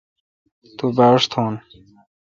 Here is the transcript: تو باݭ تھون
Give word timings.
تو 0.77 0.85
باݭ 0.97 1.21
تھون 1.31 1.53